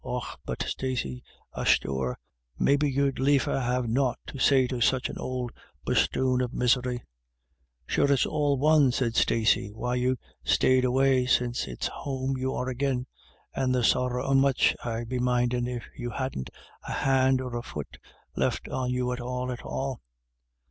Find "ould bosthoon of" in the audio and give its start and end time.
5.21-6.51